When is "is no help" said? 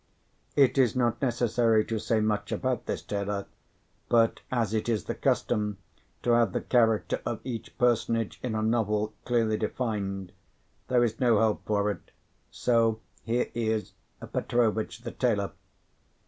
11.03-11.63